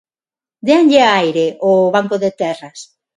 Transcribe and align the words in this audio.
Déanlle 0.65 1.03
aire 1.21 1.47
ao 1.65 1.75
Banco 1.95 2.15
de 2.23 2.31
Terras. 2.41 2.79